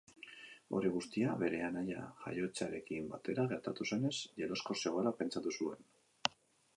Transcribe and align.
Hori 0.77 0.89
guztia 0.95 1.33
bere 1.41 1.59
anaia 1.65 2.05
jaiotzearekin 2.23 3.11
batera 3.11 3.45
gertatu 3.51 3.87
zenez, 3.93 4.15
jeloskor 4.45 4.81
zegoela 4.87 5.13
pentsatu 5.21 5.55
zuten. 5.59 5.89